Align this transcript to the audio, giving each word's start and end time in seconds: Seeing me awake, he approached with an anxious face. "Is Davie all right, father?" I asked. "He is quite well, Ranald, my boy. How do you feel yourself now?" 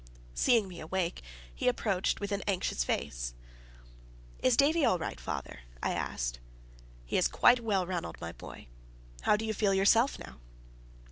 Seeing 0.33 0.67
me 0.67 0.79
awake, 0.79 1.21
he 1.53 1.67
approached 1.67 2.19
with 2.19 2.31
an 2.31 2.41
anxious 2.47 2.83
face. 2.83 3.35
"Is 4.41 4.57
Davie 4.57 4.83
all 4.83 4.97
right, 4.97 5.19
father?" 5.21 5.59
I 5.83 5.91
asked. 5.93 6.39
"He 7.05 7.17
is 7.17 7.27
quite 7.27 7.59
well, 7.59 7.85
Ranald, 7.85 8.19
my 8.19 8.31
boy. 8.31 8.65
How 9.21 9.37
do 9.37 9.45
you 9.45 9.53
feel 9.53 9.75
yourself 9.75 10.17
now?" 10.17 10.39